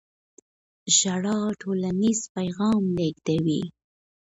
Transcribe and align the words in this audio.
ژړا 0.97 1.37
ټولنیز 1.61 2.19
پیغام 2.35 2.83
لېږدوي. 2.97 3.61